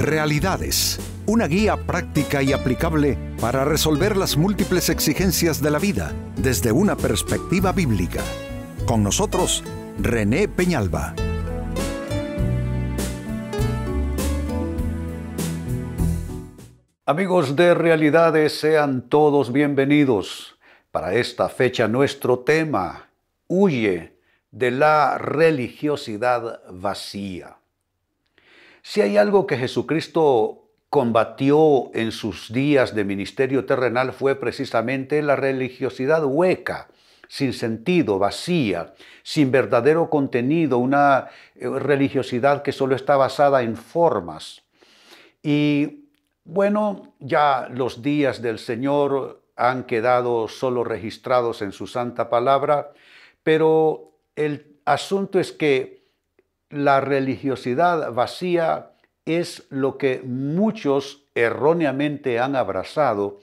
[0.00, 6.72] Realidades, una guía práctica y aplicable para resolver las múltiples exigencias de la vida desde
[6.72, 8.22] una perspectiva bíblica.
[8.86, 9.62] Con nosotros,
[9.98, 11.14] René Peñalba.
[17.04, 20.58] Amigos de Realidades, sean todos bienvenidos.
[20.90, 23.10] Para esta fecha nuestro tema,
[23.48, 24.16] huye
[24.50, 27.59] de la religiosidad vacía.
[28.82, 35.36] Si hay algo que Jesucristo combatió en sus días de ministerio terrenal fue precisamente la
[35.36, 36.88] religiosidad hueca,
[37.28, 44.62] sin sentido, vacía, sin verdadero contenido, una eh, religiosidad que solo está basada en formas.
[45.42, 46.08] Y
[46.42, 52.90] bueno, ya los días del Señor han quedado solo registrados en su santa palabra,
[53.44, 55.99] pero el asunto es que
[56.70, 58.92] la religiosidad vacía
[59.26, 63.40] es lo que muchos erróneamente han abrazado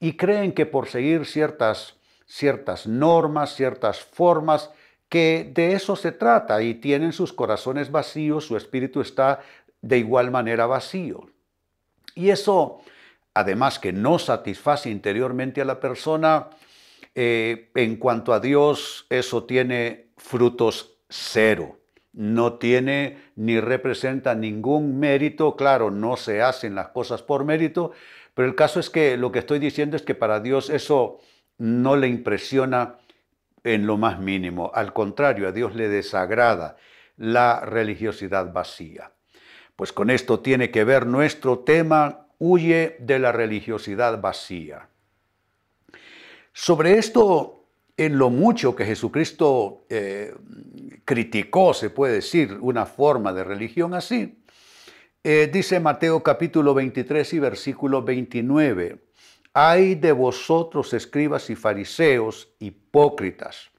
[0.00, 4.70] y creen que por seguir ciertas, ciertas normas, ciertas formas,
[5.08, 9.40] que de eso se trata y tienen sus corazones vacíos, su espíritu está
[9.82, 11.28] de igual manera vacío.
[12.14, 12.80] Y eso,
[13.34, 16.48] además que no satisface interiormente a la persona,
[17.14, 21.81] eh, en cuanto a Dios, eso tiene frutos cero
[22.12, 25.56] no tiene ni representa ningún mérito.
[25.56, 27.92] Claro, no se hacen las cosas por mérito,
[28.34, 31.20] pero el caso es que lo que estoy diciendo es que para Dios eso
[31.58, 32.98] no le impresiona
[33.64, 34.70] en lo más mínimo.
[34.74, 36.76] Al contrario, a Dios le desagrada
[37.16, 39.12] la religiosidad vacía.
[39.76, 44.88] Pues con esto tiene que ver nuestro tema, huye de la religiosidad vacía.
[46.52, 47.61] Sobre esto
[47.96, 50.34] en lo mucho que Jesucristo eh,
[51.04, 54.42] criticó, se puede decir, una forma de religión así,
[55.24, 59.04] eh, dice Mateo capítulo 23 y versículo 29,
[59.54, 63.70] hay de vosotros escribas y fariseos hipócritas.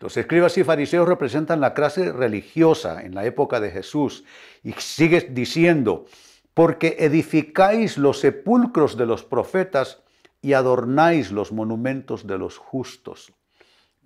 [0.00, 4.24] Los escribas y fariseos representan la clase religiosa en la época de Jesús
[4.64, 6.06] y sigue diciendo,
[6.54, 10.02] porque edificáis los sepulcros de los profetas
[10.42, 13.32] y adornáis los monumentos de los justos.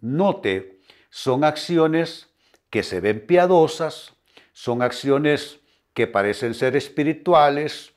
[0.01, 0.81] Note,
[1.11, 2.29] son acciones
[2.71, 4.15] que se ven piadosas,
[4.53, 5.61] son acciones
[5.95, 7.97] que parecen ser espirituales,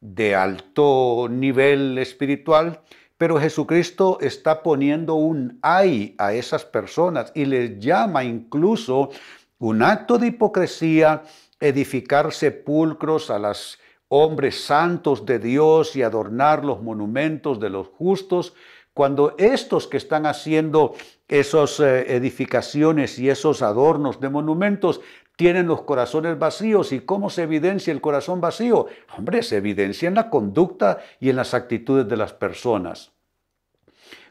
[0.00, 2.82] de alto nivel espiritual,
[3.16, 9.10] pero Jesucristo está poniendo un ay a esas personas y les llama incluso
[9.58, 11.24] un acto de hipocresía
[11.58, 18.54] edificar sepulcros a los hombres santos de Dios y adornar los monumentos de los justos,
[18.94, 20.94] cuando estos que están haciendo
[21.28, 25.00] esas eh, edificaciones y esos adornos de monumentos
[25.36, 26.92] tienen los corazones vacíos.
[26.92, 28.86] ¿Y cómo se evidencia el corazón vacío?
[29.16, 33.12] Hombre, se evidencia en la conducta y en las actitudes de las personas.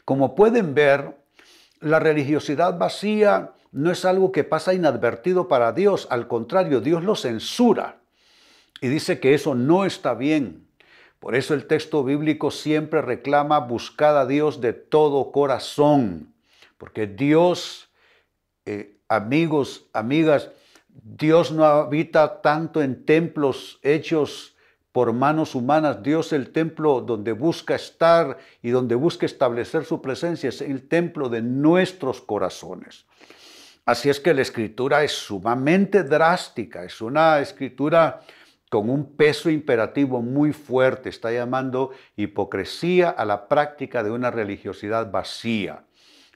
[0.04, 1.16] Como pueden ver,
[1.80, 7.14] la religiosidad vacía no es algo que pasa inadvertido para Dios, al contrario, Dios lo
[7.14, 7.98] censura
[8.80, 10.66] y dice que eso no está bien.
[11.18, 16.32] Por eso el texto bíblico siempre reclama buscar a Dios de todo corazón,
[16.78, 17.90] porque Dios,
[18.64, 20.50] eh, amigos, amigas,
[20.88, 24.56] Dios no habita tanto en templos hechos
[24.92, 26.02] por manos humanas.
[26.02, 31.28] Dios el templo donde busca estar y donde busca establecer su presencia es el templo
[31.28, 33.06] de nuestros corazones.
[33.84, 38.20] Así es que la escritura es sumamente drástica, es una escritura
[38.68, 45.10] con un peso imperativo muy fuerte, está llamando hipocresía a la práctica de una religiosidad
[45.10, 45.84] vacía.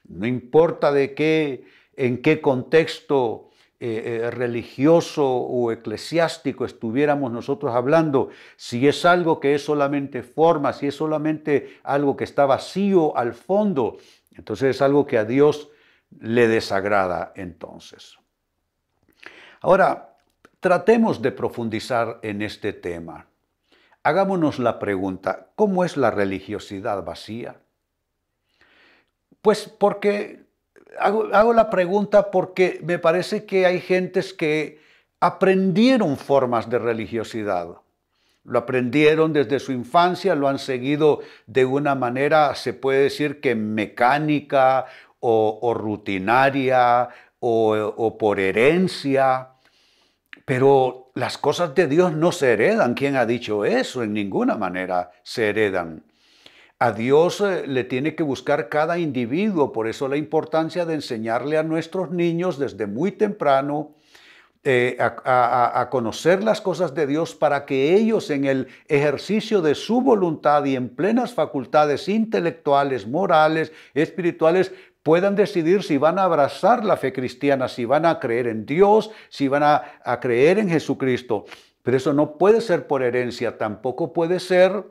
[0.05, 1.65] No importa de qué,
[1.95, 3.49] en qué contexto
[3.79, 10.73] eh, eh, religioso o eclesiástico estuviéramos nosotros hablando, si es algo que es solamente forma,
[10.73, 13.97] si es solamente algo que está vacío al fondo,
[14.35, 15.69] entonces es algo que a Dios
[16.19, 18.17] le desagrada entonces.
[19.61, 20.13] Ahora,
[20.63, 23.27] Tratemos de profundizar en este tema.
[24.01, 27.59] Hagámonos la pregunta, ¿cómo es la religiosidad vacía?
[29.43, 30.39] Pues porque
[30.97, 34.79] hago, la pregunta porque me parece que hay gentes que
[35.19, 37.67] aprendieron formas de religiosidad.
[38.43, 43.53] Lo aprendieron desde su infancia, lo han seguido de una manera, se puede decir que
[43.53, 44.85] mecánica
[45.19, 47.09] o, rutinaria
[47.39, 49.53] o por herencia
[50.45, 52.93] pero las cosas de Dios no se heredan.
[52.93, 54.03] ¿Quién ha dicho eso?
[54.03, 56.03] En ninguna manera se heredan.
[56.83, 61.57] A Dios eh, le tiene que buscar cada individuo, por eso la importancia de enseñarle
[61.57, 63.95] a nuestros niños desde muy temprano
[64.65, 70.01] eh, a, conocer las cosas de Dios para que ellos en el ejercicio de su
[70.01, 76.97] voluntad y en plenas facultades intelectuales, morales, espirituales, puedan decidir si van a abrazar la
[76.97, 81.45] fe cristiana, si van a creer en Dios, si van a, a creer en Jesucristo.
[81.81, 84.83] Pero eso no puede ser por herencia, tampoco puede ser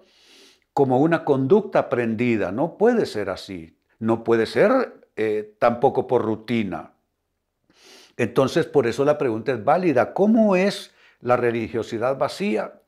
[0.75, 6.93] como una conducta aprendida, no puede ser así, no puede ser eh, tampoco por rutina.
[8.17, 10.15] Entonces, por eso la pregunta es válida.
[10.15, 12.81] ¿Cómo es la religiosidad vacía?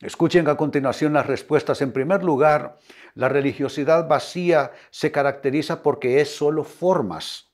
[0.00, 1.80] Escuchen a continuación las respuestas.
[1.80, 2.78] En primer lugar,
[3.14, 7.52] la religiosidad vacía se caracteriza porque es solo formas,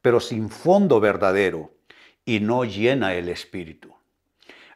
[0.00, 1.72] pero sin fondo verdadero
[2.24, 3.99] y no llena el espíritu.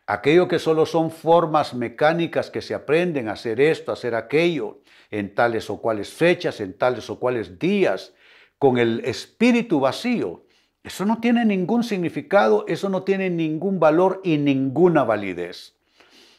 [0.06, 4.80] Aquello que solo son formas mecánicas que se aprenden a hacer esto, a hacer aquello,
[5.10, 8.12] en tales o cuales fechas, en tales o cuales días,
[8.58, 10.44] con el espíritu vacío,
[10.82, 15.74] eso no tiene ningún significado, eso no tiene ningún valor y ninguna validez.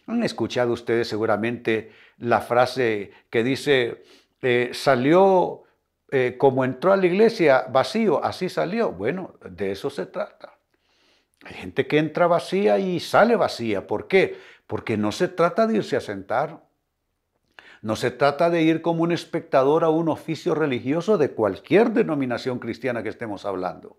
[0.06, 4.04] Han escuchado ustedes seguramente la frase que dice,
[4.44, 5.64] eh, salió
[6.12, 8.92] eh, como entró a la iglesia vacío, así salió.
[8.92, 10.55] Bueno, de eso se trata.
[11.44, 13.88] Hay gente que entra vacía y sale vacía.
[13.88, 14.40] ¿Por qué?
[14.68, 16.64] Porque no se trata de irse a sentar.
[17.82, 22.58] No se trata de ir como un espectador a un oficio religioso de cualquier denominación
[22.58, 23.98] cristiana que estemos hablando.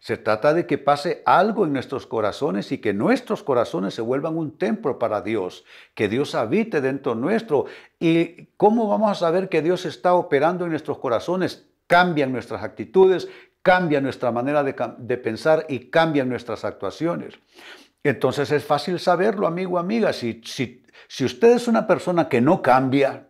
[0.00, 4.36] Se trata de que pase algo en nuestros corazones y que nuestros corazones se vuelvan
[4.36, 5.64] un templo para Dios,
[5.94, 7.64] que Dios habite dentro nuestro.
[7.98, 11.66] ¿Y cómo vamos a saber que Dios está operando en nuestros corazones?
[11.88, 13.28] Cambian nuestras actitudes,
[13.62, 17.34] cambia nuestra manera de, pensar y cambian nuestras actuaciones.
[18.02, 20.12] Entonces es fácil saberlo, amigo, amiga.
[20.12, 23.28] Si, si, si usted es una persona que no cambia,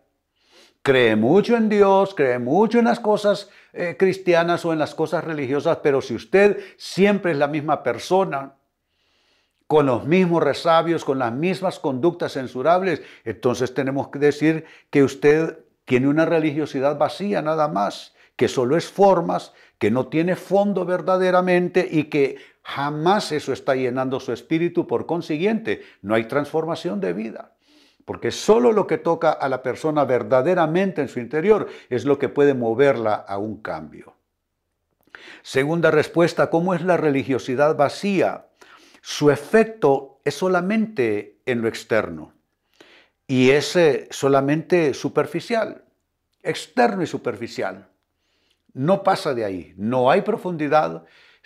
[0.81, 5.23] cree mucho en Dios, cree mucho en las cosas eh, cristianas o en las cosas
[5.23, 8.55] religiosas, pero si usted siempre es la misma persona,
[9.69, 15.59] con los mismos resabios, con las mismas conductas censurables, entonces tenemos que decir que usted
[15.85, 21.85] tiene una religiosidad vacía nada más, que solo es formas, que no tiene fondo verdaderamente
[21.91, 24.87] y que jamás eso está llenando su espíritu.
[24.87, 27.57] Por consiguiente, no hay transformación de vida.
[28.05, 32.29] Porque solo lo que toca a la persona verdaderamente en su interior es lo que
[32.29, 34.15] puede moverla a un cambio.
[35.41, 38.45] Segunda respuesta, ¿cómo es la religiosidad vacía?
[39.01, 42.31] Su efecto es solamente en lo externo
[43.27, 45.83] y es eh, solamente superficial,
[46.41, 47.88] externo y superficial
[48.73, 51.03] no pasa de ahí, no hay profundidad.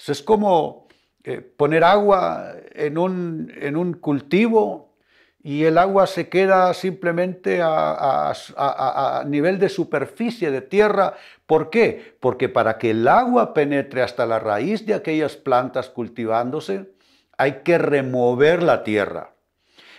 [0.08, 0.88] Es como
[1.24, 4.94] eh, poner agua en un, en un, cultivo
[5.42, 11.14] y el agua se queda simplemente a, a, nivel de superficie de tierra.
[11.46, 12.18] ¿Por qué?
[12.20, 16.92] Porque para que el agua penetre hasta la raíz de aquellas plantas cultivándose,
[17.38, 19.34] hay que remover la tierra.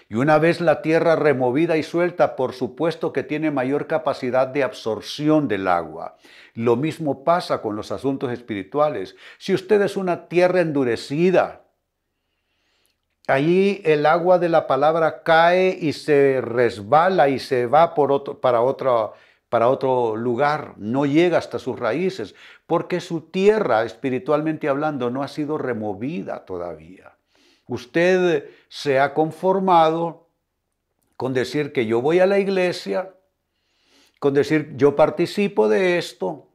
[0.08, 4.62] Y una vez la tierra removida y suelta, por supuesto que tiene mayor capacidad de
[4.62, 6.16] absorción del agua.
[6.54, 9.16] Lo mismo pasa con los asuntos espirituales.
[9.38, 11.62] Si usted es una tierra endurecida,
[13.26, 19.14] allí el agua de la palabra cae y se resbala y se va para, otro,
[19.48, 22.34] para otro lugar, no llega hasta sus raíces,
[22.66, 27.13] porque su tierra, espiritualmente hablando, no ha sido removida todavía.
[27.66, 30.28] Usted se ha conformado
[31.17, 33.15] con decir que yo voy a la iglesia,
[34.19, 36.48] con decir yo participo de esto,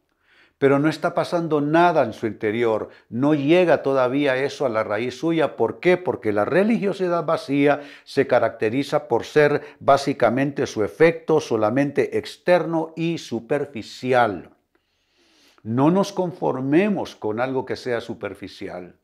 [0.60, 5.18] pero no está pasando nada en su interior, no llega todavía eso a la raíz
[5.18, 5.56] suya.
[5.56, 5.96] ¿Por qué?
[5.96, 14.52] Porque la religiosidad vacía se caracteriza por ser básicamente su efecto solamente externo y superficial.
[15.64, 18.99] No nos conformemos con algo que sea superficial.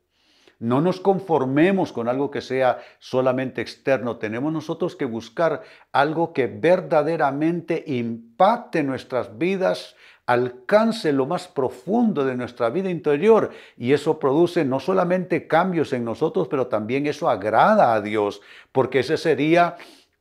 [0.58, 4.16] No nos conformemos con algo que sea solamente externo.
[4.16, 12.36] Tenemos nosotros que buscar algo que verdaderamente impacte nuestras vidas, alcance lo más profundo de
[12.36, 17.94] nuestra vida interior y eso produce no solamente cambios en nosotros, pero también eso agrada
[17.94, 18.40] a Dios,
[18.72, 19.76] porque ese sería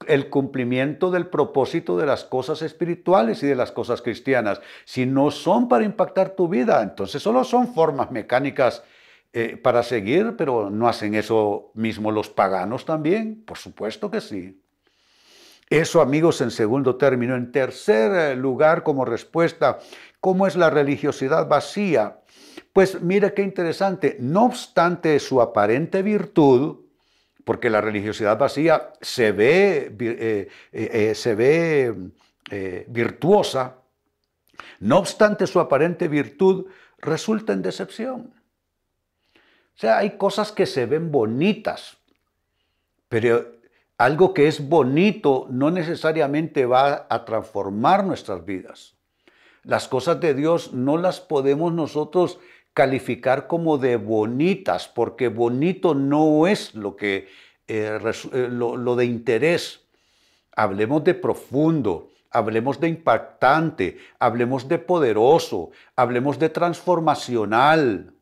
[0.08, 4.62] el cumplimiento del propósito de las cosas espirituales y de las cosas cristianas.
[4.84, 8.84] Si no son para impactar tu vida, entonces solo son formas mecánicas
[9.38, 13.44] eh, para seguir, pero ¿no hacen eso mismo los paganos también?
[13.44, 14.64] Por supuesto que sí.
[15.70, 17.36] Eso, amigos, en segundo término.
[17.36, 19.80] En tercer eh, lugar, como respuesta,
[20.22, 22.22] ¿cómo es la religiosidad vacía?
[22.72, 24.16] Pues mire qué interesante.
[24.22, 26.86] No obstante su aparente virtud,
[27.44, 31.94] porque la religiosidad vacía se ve, eh, se ve
[32.88, 33.80] virtuosa,
[34.80, 36.68] no obstante su aparente virtud,
[37.00, 38.45] resulta en decepción.
[39.76, 41.98] O sea, hay cosas que se ven bonitas,
[43.10, 43.46] pero
[43.98, 48.96] algo que es bonito no necesariamente va a transformar nuestras vidas.
[49.64, 52.40] Las cosas de Dios no las podemos nosotros
[52.74, 57.28] calificar como de bonitas, porque bonito no es lo que
[57.68, 58.00] eh,
[58.34, 59.82] eh, lo, de interés.
[60.56, 68.15] Hablemos de profundo, hablemos de impactante, hablemos de poderoso, hablemos de transformacional,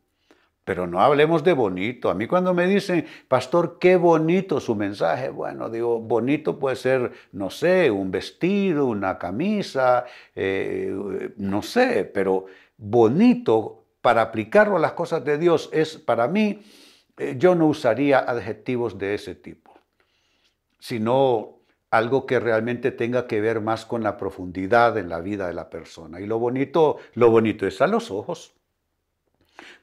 [0.64, 2.10] pero no hablemos de bonito.
[2.10, 7.12] A mí cuando me dicen, pastor, qué bonito su mensaje, bueno, digo, bonito puede ser,
[7.32, 10.04] no sé, un vestido, una camisa,
[10.34, 10.94] eh,
[11.36, 16.60] no sé, pero bonito para aplicarlo a las cosas de Dios es para mí
[17.16, 19.72] eh, yo no usaría adjetivos de ese tipo,
[20.78, 25.54] sino algo que realmente tenga que ver más con la profundidad en la vida de
[25.54, 26.20] la persona.
[26.20, 28.52] Y lo bonito, lo bonito es a los ojos.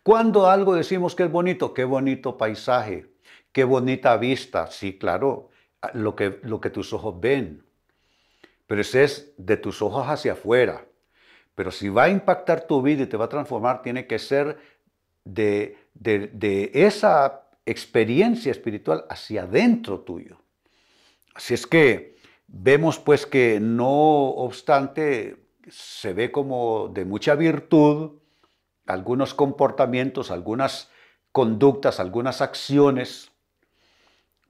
[0.04, 3.12] Cuando algo decimos que es bonito, qué bonito paisaje,
[3.52, 5.50] qué bonita vista, sí, claro,
[5.94, 7.64] lo que, lo que tus ojos ven.
[8.68, 10.86] Pero ese es de tus ojos hacia afuera.
[11.56, 14.58] Pero si va a impactar tu vida y te va a transformar, tiene que ser
[15.24, 15.78] de,
[16.74, 20.38] esa experiencia espiritual hacia adentro tuyo.
[21.34, 22.16] Así es que
[22.48, 25.38] vemos pues que no obstante
[25.70, 28.21] se ve como de mucha virtud
[28.94, 30.90] algunos comportamientos, algunas
[31.32, 33.32] conductas, algunas acciones,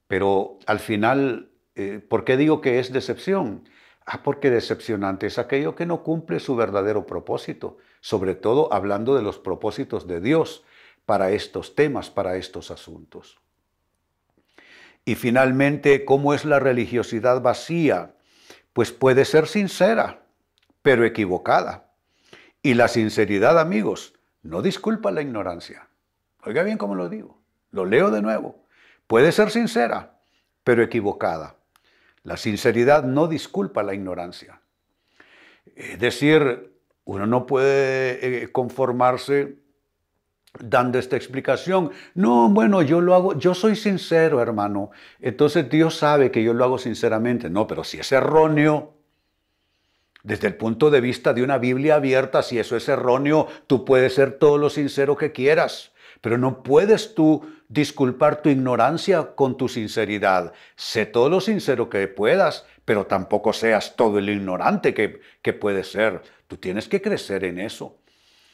[0.08, 3.70] pero al final, eh, ¿por qué digo que es decepción?
[4.06, 9.22] Ah, porque decepcionante es aquello que no cumple su verdadero propósito, sobre todo hablando de
[9.22, 10.64] los propósitos de Dios
[11.06, 13.40] para estos temas, para estos asuntos.
[15.06, 18.16] Y finalmente, ¿cómo es la religiosidad vacía?
[18.74, 20.24] Pues puede ser sincera,
[20.82, 21.92] pero equivocada.
[22.62, 25.88] Y la sinceridad, amigos, no disculpa la ignorancia.
[26.44, 27.40] Oiga bien cómo lo digo.
[27.72, 28.66] Lo leo de nuevo.
[29.08, 30.20] Puede ser sincera,
[30.64, 31.56] pero equivocada.
[32.24, 34.62] La sinceridad no disculpa la ignorancia.
[35.76, 36.74] Es decir,
[37.06, 39.62] uno no puede eh, conformarse
[40.60, 41.92] dando esta explicación.
[42.14, 44.92] No, bueno, yo lo hago, yo soy sincero, hermano.
[45.20, 47.50] Entonces Dios sabe que yo lo hago sinceramente.
[47.50, 48.94] No, pero si es erróneo,
[50.24, 54.16] desde el punto de vista de una Biblia abierta, si eso es erróneo, tú puedes
[54.16, 59.68] ser todo lo sincero que quieras, pero no puedes tú disculpar tu ignorancia con tu
[59.68, 60.54] sinceridad.
[60.76, 65.92] Sé todo lo sincero que puedas, pero tampoco seas todo el ignorante que, que puedes
[65.92, 66.22] ser.
[66.48, 67.98] Tú tienes que crecer en eso.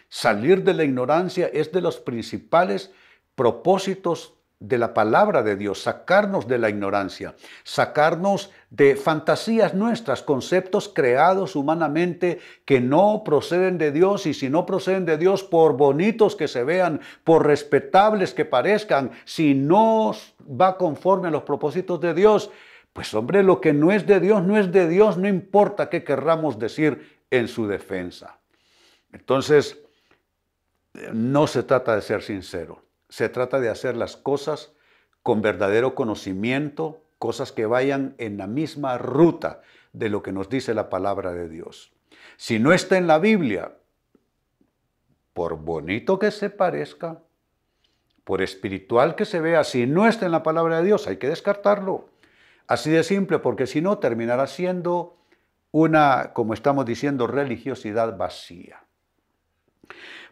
[0.07, 2.91] Salir de la ignorancia es de los principales
[3.35, 10.89] propósitos de la palabra de Dios, sacarnos de la ignorancia, sacarnos de fantasías nuestras, conceptos
[10.89, 16.35] creados humanamente que no proceden de Dios y si no proceden de Dios, por bonitos
[16.35, 20.13] que se vean, por respetables que parezcan, si no
[20.49, 22.49] va conforme a los propósitos de Dios,
[22.93, 26.03] pues hombre, lo que no es de Dios, no es de Dios, no importa qué
[26.03, 28.39] querramos decir en su defensa.
[29.13, 29.77] Entonces,
[31.13, 34.73] no se trata de ser sincero se trata de hacer las cosas
[35.23, 39.61] con verdadero conocimiento, cosas que vayan en la misma ruta
[39.93, 41.91] de lo que nos dice la palabra de Dios.
[42.37, 43.77] Si no está en la Biblia,
[45.33, 47.19] por bonito que se parezca,
[48.23, 51.29] por espiritual que se vea, si no está en la palabra de Dios, hay que
[51.29, 52.09] descartarlo.
[52.67, 55.17] Así de simple, porque si no terminará siendo
[55.71, 58.83] una, como estamos diciendo, religiosidad vacía.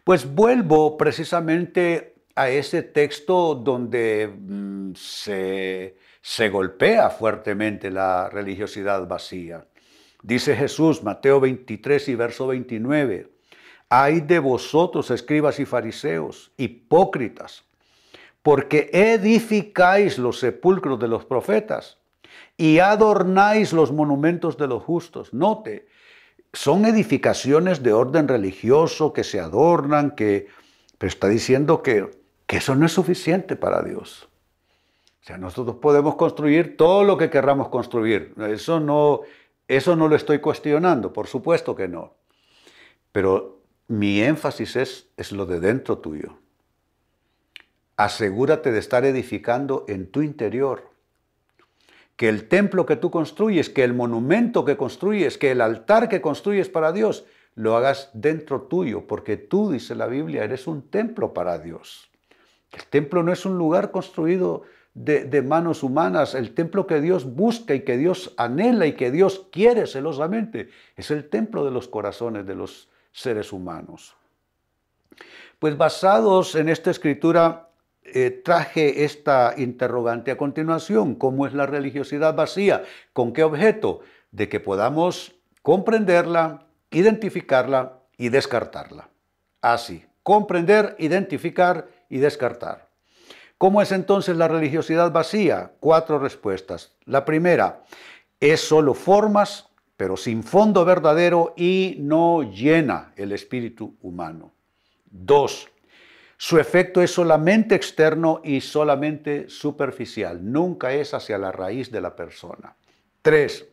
[0.04, 9.66] Pues vuelvo precisamente a ese texto donde mm, se, se golpea fuertemente la religiosidad vacía.
[10.22, 13.30] Dice Jesús, Mateo 23 y verso 29,
[13.88, 17.64] hay de vosotros, escribas y fariseos, hipócritas,
[18.42, 21.98] porque edificáis los sepulcros de los profetas
[22.56, 25.32] y adornáis los monumentos de los justos.
[25.32, 25.86] Note,
[26.52, 30.48] son edificaciones de orden religioso que se adornan, que,
[30.98, 32.10] pero está diciendo que
[32.46, 34.28] que eso no es suficiente para Dios.
[35.22, 38.32] O sea, nosotros podemos construir todo lo que querramos construir.
[38.48, 39.22] Eso no,
[39.66, 42.14] eso no lo estoy cuestionando, por supuesto que no.
[43.10, 46.38] Pero mi énfasis es, es lo de dentro tuyo.
[47.96, 50.90] Asegúrate de estar edificando en tu interior.
[52.14, 56.20] Que el templo que tú construyes, que el monumento que construyes, que el altar que
[56.20, 57.26] construyes para Dios,
[57.56, 62.10] lo hagas dentro tuyo, porque tú, dice la Biblia, eres un templo para Dios.
[62.72, 64.64] El templo no es un lugar construido
[64.96, 66.34] de, manos humanas.
[66.34, 71.10] El templo que Dios busca y que Dios anhela y que Dios quiere celosamente es
[71.10, 74.16] el templo de los corazones de los seres humanos.
[75.58, 77.68] Pues basados en esta escritura,
[78.04, 81.14] eh, traje esta interrogante a continuación.
[81.14, 82.84] ¿Cómo es la religiosidad vacía?
[83.12, 84.00] ¿Con qué objeto?
[84.30, 89.08] De que podamos comprenderla, identificarla y descartarla.
[89.60, 92.88] Así, comprender, identificar y descartar.
[93.58, 95.72] ¿Cómo es entonces la religiosidad vacía?
[95.80, 96.92] Cuatro respuestas.
[97.04, 97.84] La primera,
[98.40, 104.52] es solo formas, pero sin fondo verdadero y no llena el espíritu humano.
[105.06, 105.68] Dos,
[106.36, 112.14] su efecto es solamente externo y solamente superficial, nunca es hacia la raíz de la
[112.14, 112.76] persona.
[113.22, 113.66] Tres,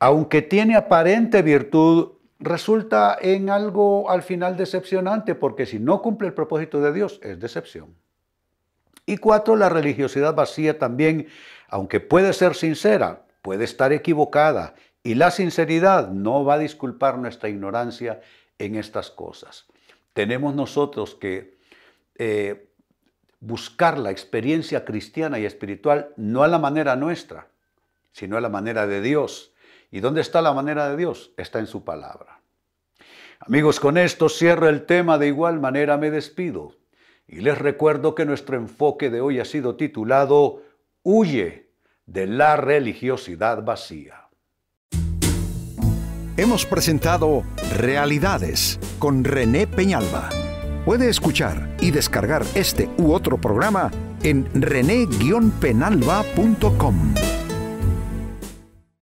[0.00, 6.34] aunque tiene aparente virtud, resulta en algo al final decepcionante, porque si no cumple el
[6.34, 7.94] propósito de Dios, es decepción.
[9.06, 11.28] Y cuatro, la religiosidad vacía también,
[11.68, 14.74] aunque puede ser sincera, puede estar equivocada
[15.04, 18.20] y la sinceridad no va a disculpar nuestra ignorancia
[18.58, 19.66] en estas cosas.
[20.12, 21.56] Tenemos nosotros que
[22.16, 22.68] eh,
[23.38, 27.46] buscar la experiencia cristiana y espiritual no a la manera nuestra,
[28.10, 29.52] sino a la manera de Dios.
[29.90, 31.32] ¿Y dónde está la manera de Dios?
[31.36, 32.40] Está en su palabra.
[33.40, 36.74] Amigos, con esto cierro el tema, de igual manera me despido.
[37.28, 40.62] Y les recuerdo que nuestro enfoque de hoy ha sido titulado
[41.02, 41.70] Huye
[42.06, 44.28] de la religiosidad vacía.
[46.36, 47.44] Hemos presentado
[47.76, 50.28] Realidades con René Peñalba.
[50.84, 53.90] Puede escuchar y descargar este u otro programa
[54.22, 57.14] en rene-penalba.com.